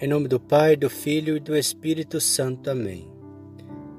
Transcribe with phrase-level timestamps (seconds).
[0.00, 2.70] Em nome do Pai, do Filho e do Espírito Santo.
[2.70, 3.10] Amém.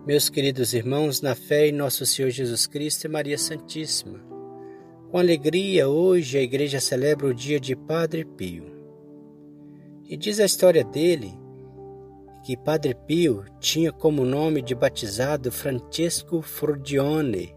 [0.08, 4.18] Meus queridos irmãos, na fé em nosso Senhor Jesus Cristo e Maria Santíssima,
[5.12, 8.64] com alegria, hoje a igreja celebra o dia de Padre Pio.
[10.08, 11.38] E diz a história dele
[12.46, 17.54] que Padre Pio tinha como nome de batizado Francesco Frodione.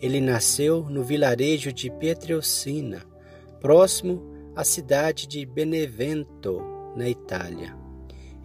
[0.00, 3.04] Ele nasceu no vilarejo de Pietrelcina,
[3.60, 7.74] próximo à cidade de Benevento, na Itália,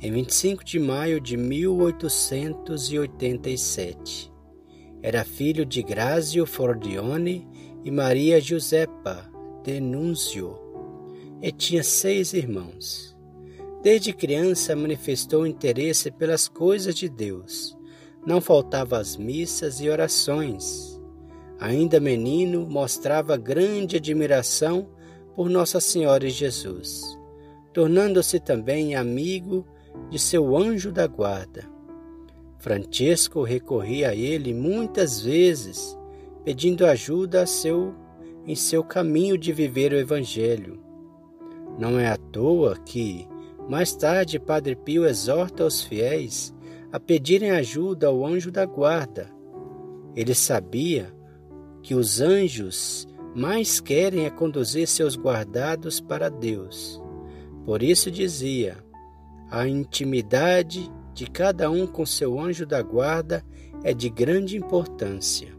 [0.02, 4.34] em 25 de maio de 1887.
[5.02, 7.48] Era filho de Grazio Fordione
[7.84, 9.28] e Maria Giuseppa
[9.64, 10.60] Denunzio
[11.42, 13.16] e tinha seis irmãos.
[13.82, 17.78] Desde criança manifestou interesse pelas coisas de Deus.
[18.26, 21.00] Não faltava às missas e orações.
[21.60, 24.90] Ainda menino, mostrava grande admiração
[25.36, 27.16] por Nossa Senhora e Jesus
[27.76, 29.68] tornando-se também amigo
[30.10, 31.66] de seu anjo da guarda.
[32.58, 36.00] Francesco recorria a ele muitas vezes,
[36.46, 37.94] pedindo ajuda seu,
[38.48, 40.80] em seu caminho de viver o Evangelho.
[41.78, 43.28] Não é à toa que,
[43.68, 46.56] mais tarde, Padre Pio exorta os fiéis
[46.94, 49.30] a pedirem ajuda ao anjo da guarda.
[50.16, 51.14] Ele sabia
[51.84, 53.06] que os anjos
[53.36, 57.04] mais querem é conduzir seus guardados para Deus.
[57.66, 58.78] Por isso dizia:
[59.50, 63.44] a intimidade de cada um com seu anjo da guarda
[63.84, 65.54] é de grande importância.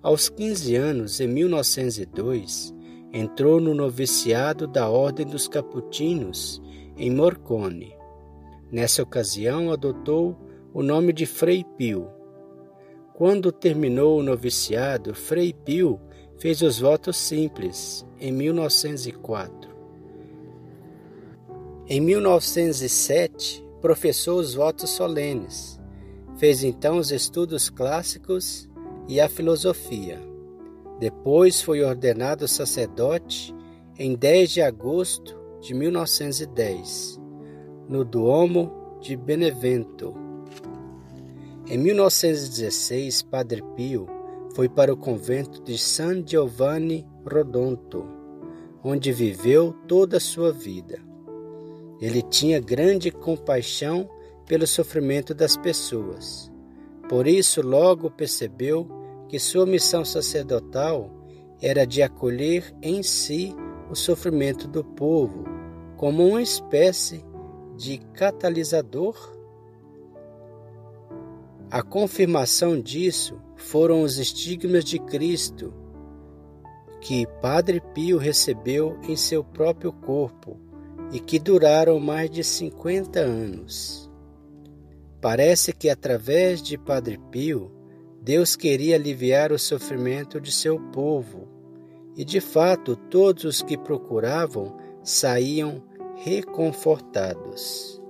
[0.00, 2.72] Aos 15 anos, em 1902,
[3.12, 6.62] entrou no noviciado da Ordem dos Caputinos,
[6.96, 7.96] em Morcone.
[8.70, 10.36] Nessa ocasião, adotou
[10.72, 12.08] o nome de Frei Pio.
[13.14, 15.98] Quando terminou o noviciado, Frei Pio
[16.38, 19.67] fez os votos simples, em 1904.
[21.90, 25.80] Em 1907, professou os votos solenes.
[26.36, 28.68] Fez então os estudos clássicos
[29.08, 30.20] e a filosofia.
[31.00, 33.54] Depois foi ordenado sacerdote
[33.98, 37.18] em 10 de agosto de 1910,
[37.88, 40.14] no Duomo de Benevento.
[41.66, 44.06] Em 1916, Padre Pio
[44.54, 48.04] foi para o convento de San Giovanni Rodonto,
[48.84, 51.07] onde viveu toda a sua vida.
[52.00, 54.08] Ele tinha grande compaixão
[54.46, 56.50] pelo sofrimento das pessoas.
[57.08, 58.88] Por isso, logo percebeu
[59.28, 61.10] que sua missão sacerdotal
[61.60, 63.54] era de acolher em si
[63.90, 65.44] o sofrimento do povo
[65.96, 67.24] como uma espécie
[67.76, 69.36] de catalisador.
[71.70, 75.74] A confirmação disso foram os estigmas de Cristo
[77.00, 80.67] que Padre Pio recebeu em seu próprio corpo
[81.12, 84.10] e que duraram mais de 50 anos.
[85.20, 87.72] Parece que através de Padre Pio,
[88.22, 91.48] Deus queria aliviar o sofrimento de seu povo,
[92.16, 95.82] e de fato todos os que procuravam saíam
[96.16, 98.02] reconfortados.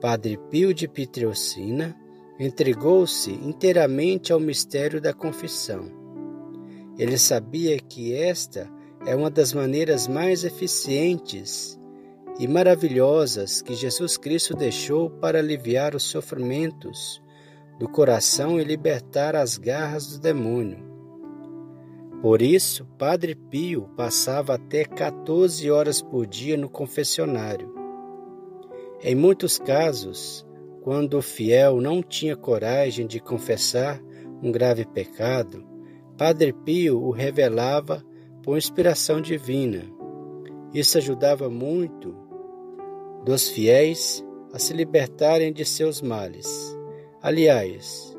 [0.00, 1.96] Padre Pio de Pietrelcina
[2.38, 5.90] entregou-se inteiramente ao mistério da confissão.
[6.98, 8.70] Ele sabia que esta
[9.06, 11.78] é uma das maneiras mais eficientes
[12.38, 17.22] e maravilhosas que Jesus Cristo deixou para aliviar os sofrimentos
[17.78, 20.84] do coração e libertar as garras do demônio.
[22.20, 27.72] Por isso, Padre Pio passava até 14 horas por dia no confessionário.
[29.02, 30.46] Em muitos casos,
[30.82, 34.00] quando o fiel não tinha coragem de confessar
[34.42, 35.64] um grave pecado,
[36.16, 38.02] Padre Pio o revelava
[38.42, 39.82] por inspiração divina.
[40.72, 42.23] Isso ajudava muito
[43.24, 46.76] dos fiéis a se libertarem de seus males.
[47.22, 48.16] Aliás,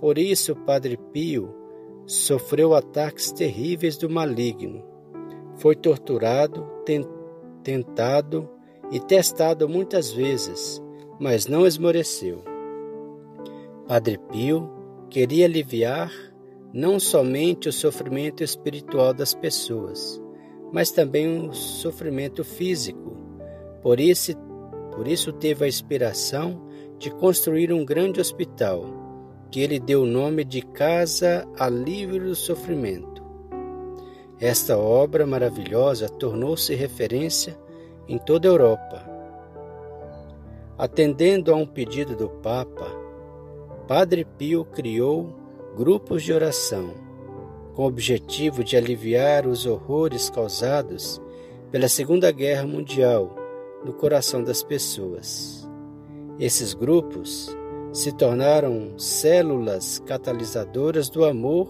[0.00, 1.54] por isso Padre Pio
[2.06, 4.84] sofreu ataques terríveis do maligno.
[5.56, 6.66] Foi torturado,
[7.62, 8.48] tentado
[8.90, 10.82] e testado muitas vezes,
[11.20, 12.42] mas não esmoreceu.
[13.86, 14.70] Padre Pio
[15.10, 16.12] queria aliviar
[16.72, 20.20] não somente o sofrimento espiritual das pessoas,
[20.72, 23.16] mas também o sofrimento físico.
[23.82, 24.32] Por isso
[24.98, 26.60] por isso teve a inspiração
[26.98, 28.84] de construir um grande hospital,
[29.48, 33.22] que ele deu o nome de Casa Alívio do Sofrimento.
[34.40, 37.56] Esta obra maravilhosa tornou-se referência
[38.08, 39.08] em toda a Europa.
[40.76, 42.90] Atendendo a um pedido do Papa,
[43.86, 45.32] Padre Pio criou
[45.76, 46.92] grupos de oração,
[47.72, 51.22] com o objetivo de aliviar os horrores causados
[51.70, 53.37] pela Segunda Guerra Mundial
[53.84, 55.68] no coração das pessoas.
[56.38, 57.54] Esses grupos
[57.92, 61.68] se tornaram células catalisadoras do amor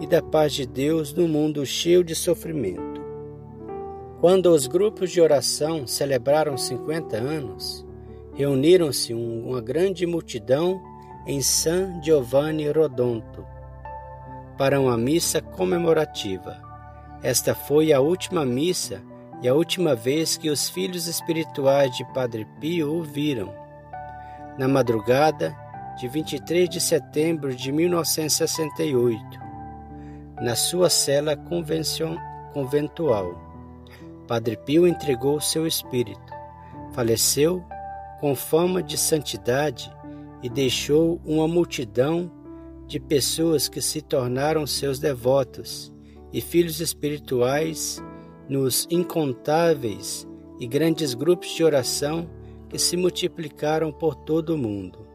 [0.00, 3.00] e da paz de Deus no mundo cheio de sofrimento.
[4.20, 7.86] Quando os grupos de oração celebraram 50 anos,
[8.34, 10.80] reuniram-se uma grande multidão
[11.26, 13.44] em San Giovanni Rodonto
[14.56, 16.60] para uma missa comemorativa.
[17.22, 19.02] Esta foi a última missa
[19.40, 23.54] e a última vez que os filhos espirituais de Padre Pio o viram.
[24.58, 25.56] Na madrugada
[25.98, 29.22] de 23 de setembro de 1968,
[30.40, 31.36] na sua cela
[32.52, 33.48] conventual,
[34.26, 36.32] Padre Pio entregou seu espírito,
[36.92, 37.64] faleceu
[38.20, 39.92] com fama de santidade
[40.42, 42.30] e deixou uma multidão
[42.86, 45.92] de pessoas que se tornaram seus devotos
[46.32, 48.02] e filhos espirituais
[48.48, 50.26] nos incontáveis
[50.58, 52.28] e grandes grupos de oração
[52.68, 55.06] que se multiplicaram por todo o mundo.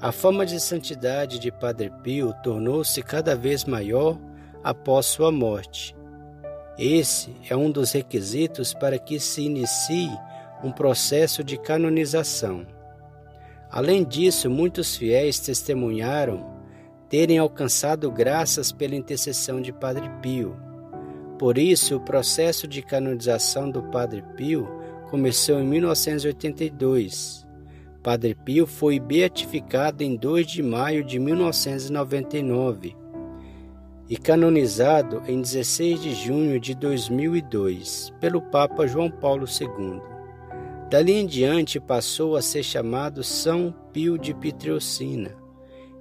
[0.00, 4.18] A fama de santidade de Padre Pio tornou-se cada vez maior
[4.62, 5.96] após sua morte.
[6.78, 10.10] Esse é um dos requisitos para que se inicie
[10.62, 12.66] um processo de canonização.
[13.70, 16.52] Além disso, muitos fiéis testemunharam
[17.08, 20.56] terem alcançado graças pela intercessão de Padre Pio.
[21.38, 24.68] Por isso, o processo de canonização do Padre Pio
[25.10, 27.44] começou em 1982.
[28.02, 32.96] Padre Pio foi beatificado em 2 de maio de 1999
[34.08, 40.00] e canonizado em 16 de junho de 2002 pelo Papa João Paulo II.
[40.90, 45.34] Dali em diante passou a ser chamado São Pio de Pietrelcina,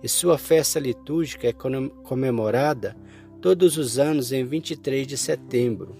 [0.03, 1.53] e sua festa litúrgica é
[2.03, 2.95] comemorada
[3.43, 5.97] todos os anos em 23 de setembro.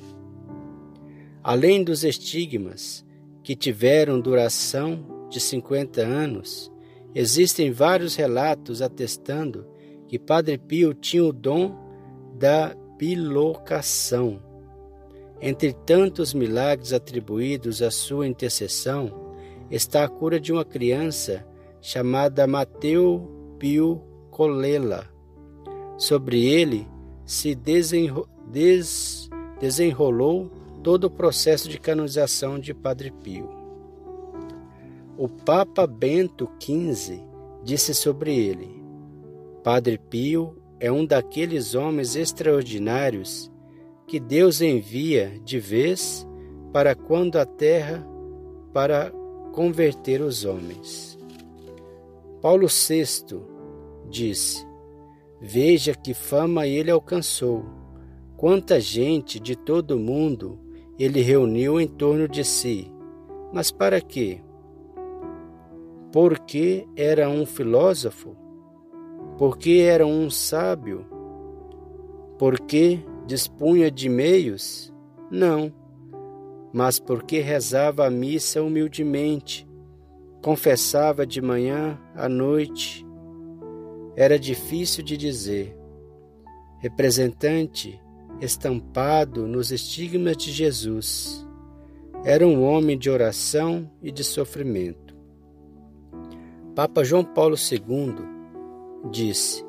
[1.44, 3.06] Além dos estigmas,
[3.44, 6.72] que tiveram duração de 50 anos,
[7.14, 9.68] existem vários relatos atestando
[10.08, 11.76] que Padre Pio tinha o dom
[12.34, 14.42] da bilocação.
[15.42, 19.36] Entre tantos milagres atribuídos à sua intercessão,
[19.70, 21.46] está a cura de uma criança
[21.82, 24.02] chamada Mateu Pio
[24.32, 25.10] Colela.
[25.98, 26.93] Sobre ele
[27.26, 29.30] se desenro des
[29.60, 30.52] desenrolou
[30.84, 33.50] todo o processo de canonização de Padre Pio.
[35.18, 37.22] O Papa Bento XV
[37.64, 38.84] disse sobre ele:
[39.64, 43.50] Padre Pio é um daqueles homens extraordinários
[44.06, 46.28] que Deus envia de vez
[46.74, 48.06] para quando a terra
[48.74, 49.12] para
[49.54, 51.18] converter os homens.
[52.42, 53.40] Paulo VI
[54.10, 54.73] disse:
[55.46, 57.66] Veja que fama ele alcançou,
[58.38, 60.58] quanta gente de todo o mundo
[60.98, 62.90] ele reuniu em torno de si.
[63.52, 64.40] Mas para quê?
[66.14, 68.38] Porque era um filósofo?
[69.38, 71.06] Porque era um sábio?
[72.40, 74.94] Porque dispunha de meios?
[75.30, 75.74] Não,
[76.72, 79.68] mas porque rezava a missa humildemente,
[80.42, 83.03] confessava de manhã à noite.
[84.16, 85.76] Era difícil de dizer.
[86.80, 88.00] Representante
[88.42, 91.48] estampado nos estigmas de Jesus.
[92.26, 95.16] Era um homem de oração e de sofrimento.
[96.76, 98.16] Papa João Paulo II
[99.12, 99.64] disse: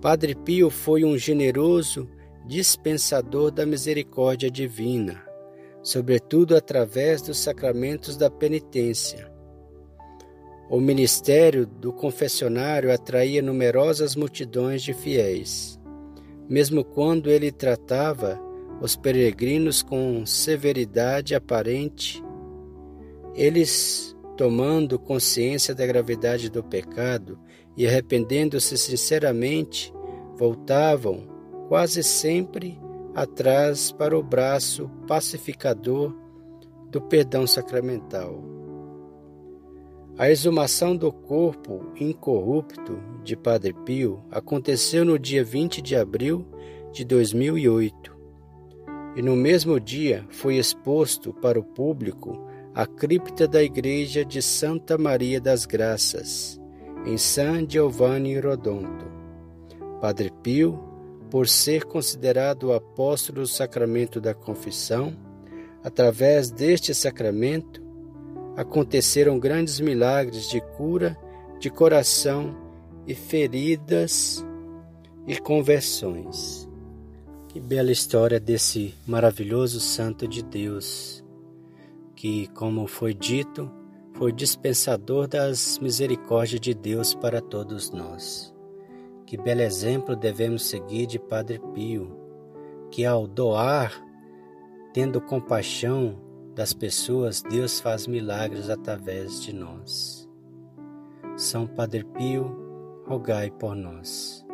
[0.00, 2.08] Padre Pio foi um generoso
[2.46, 5.24] dispensador da misericórdia divina,
[5.82, 9.31] sobretudo através dos sacramentos da penitência.
[10.72, 15.78] O ministério do confessionário atraía numerosas multidões de fiéis.
[16.48, 18.40] Mesmo quando ele tratava
[18.80, 22.24] os peregrinos com severidade aparente,
[23.34, 27.38] eles, tomando consciência da gravidade do pecado
[27.76, 29.92] e arrependendo-se sinceramente,
[30.38, 31.28] voltavam
[31.68, 32.80] quase sempre
[33.14, 36.16] atrás para o braço pacificador
[36.90, 38.61] do perdão sacramental.
[40.18, 46.46] A exumação do corpo incorrupto de Padre Pio aconteceu no dia 20 de abril
[46.92, 48.14] de 2008
[49.16, 54.98] e no mesmo dia foi exposto para o público a cripta da igreja de Santa
[54.98, 56.60] Maria das Graças,
[57.06, 59.06] em San Giovanni Rodonto.
[59.98, 60.78] Padre Pio
[61.30, 65.16] por ser considerado o apóstolo do sacramento da confissão,
[65.82, 67.81] através deste sacramento
[68.56, 71.16] aconteceram grandes milagres de cura
[71.62, 72.56] de coração
[73.06, 74.44] e feridas
[75.28, 76.68] e conversões.
[77.48, 81.24] Que bela história desse maravilhoso santo de Deus,
[82.16, 83.70] que, como foi dito,
[84.14, 88.52] foi dispensador das misericórdias de Deus para todos nós.
[89.24, 92.18] Que belo exemplo devemos seguir de Padre Pio,
[92.90, 93.92] que ao doar,
[94.92, 96.18] tendo compaixão
[96.54, 100.28] das pessoas, Deus faz milagres através de nós.
[101.36, 104.44] São Padre Pio, rogai por nós.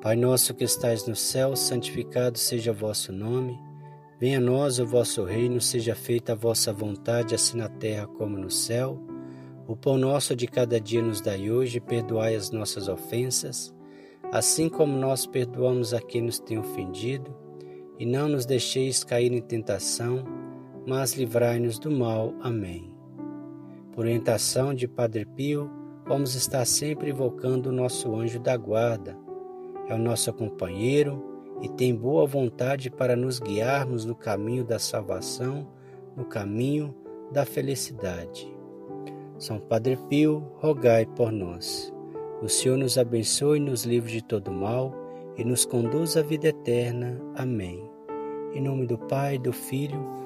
[0.00, 3.58] Pai nosso que estais no céu, santificado seja o vosso nome.
[4.20, 8.38] Venha a nós o vosso reino, seja feita a vossa vontade, assim na terra como
[8.38, 9.02] no céu.
[9.66, 13.74] O pão nosso de cada dia nos dai hoje, perdoai as nossas ofensas,
[14.30, 17.36] assim como nós perdoamos a quem nos tem ofendido,
[17.98, 20.24] e não nos deixeis cair em tentação,
[20.86, 22.32] mas livrai-nos do mal.
[22.40, 22.94] Amém.
[23.92, 25.70] Por orientação de Padre Pio,
[26.06, 29.18] vamos estar sempre invocando o nosso anjo da guarda.
[29.88, 31.22] É o nosso companheiro,
[31.62, 35.66] e tem boa vontade para nos guiarmos no caminho da salvação,
[36.14, 36.94] no caminho
[37.32, 38.54] da felicidade.
[39.38, 41.92] São Padre Pio, rogai por nós.
[42.42, 44.94] O Senhor nos abençoe nos livre de todo mal
[45.36, 47.18] e nos conduz à vida eterna.
[47.34, 47.82] Amém.
[48.52, 50.25] Em nome do Pai, do Filho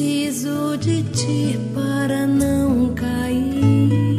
[0.00, 4.16] preciso de ti para não cair.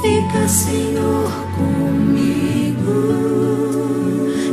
[0.00, 2.94] Fica, Senhor, comigo.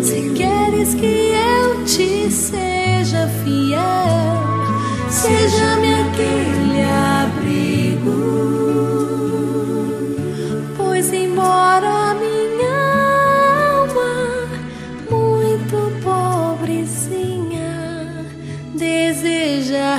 [0.02, 4.42] Se queres que eu te seja fiel,
[5.12, 6.55] seja-me aqui.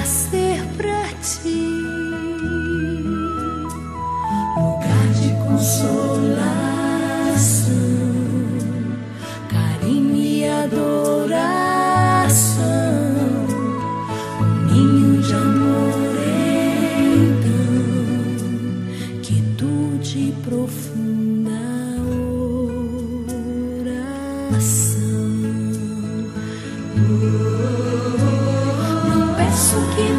[0.06, 1.66] nascer pra ti.
[4.56, 6.06] Lugar de consolação,
[9.50, 11.34] carinho e adoração.
[14.40, 16.14] Um ninho de amor,
[17.24, 17.58] então,
[19.22, 21.64] quietude profunda
[23.82, 25.06] oração.
[29.76, 30.15] to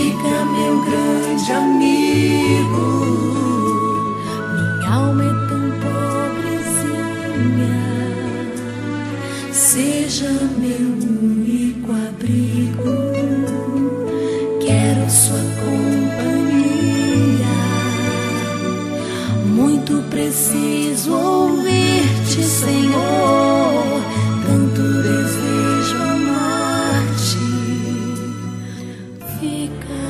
[0.00, 2.86] fica meu grande amigo.
[4.54, 5.64] Minha alma é tão
[6.62, 7.42] pobrezinha,
[9.52, 11.09] seja meu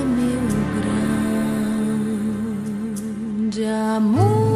[0.04, 0.40] meu
[3.52, 4.49] grande amor.